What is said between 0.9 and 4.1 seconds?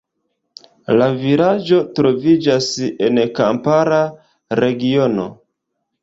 La vilaĝo troviĝas en kampara